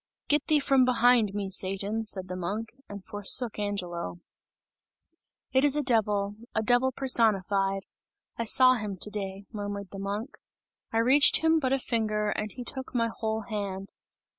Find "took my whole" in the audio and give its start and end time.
12.63-13.41